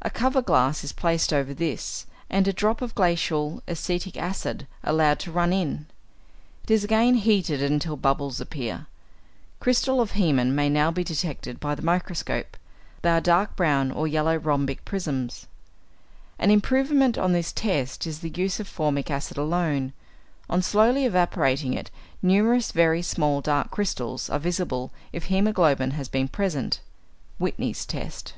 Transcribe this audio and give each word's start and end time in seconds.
A 0.00 0.08
cover 0.08 0.40
glass 0.40 0.82
is 0.82 0.94
placed 0.94 1.30
over 1.30 1.52
this, 1.52 2.06
and 2.30 2.48
a 2.48 2.54
drop 2.54 2.80
of 2.80 2.94
glacial 2.94 3.62
acetic 3.68 4.16
acid 4.16 4.66
allowed 4.82 5.18
to 5.18 5.30
run 5.30 5.52
in. 5.52 5.88
It 6.64 6.70
is 6.70 6.84
again 6.84 7.16
heated 7.16 7.60
until 7.62 7.98
bubbles 7.98 8.40
appear. 8.40 8.86
Crystals 9.60 10.00
of 10.00 10.12
hæmin 10.12 10.52
may 10.52 10.70
now 10.70 10.90
be 10.90 11.04
detected 11.04 11.60
by 11.60 11.74
the 11.74 11.82
microscope. 11.84 12.56
They 13.02 13.10
are 13.10 13.20
dark 13.20 13.56
brown 13.56 13.90
or 13.92 14.08
yellow 14.08 14.36
rhombic 14.38 14.86
prisms. 14.86 15.46
An 16.38 16.50
improvement 16.50 17.18
on 17.18 17.32
this 17.34 17.52
test 17.52 18.06
is 18.06 18.20
the 18.20 18.30
use 18.30 18.58
of 18.60 18.68
formic 18.68 19.10
acid 19.10 19.36
alone; 19.36 19.92
on 20.48 20.62
slowly 20.62 21.04
evaporating 21.04 21.74
it, 21.74 21.90
numerous 22.22 22.72
very 22.72 23.02
small 23.02 23.42
dark 23.42 23.70
crystals 23.70 24.30
are 24.30 24.38
visible 24.38 24.92
if 25.12 25.28
hæmoglobin 25.28 25.92
has 25.92 26.08
been 26.08 26.26
present 26.26 26.80
(Whitney's 27.38 27.84
test). 27.84 28.32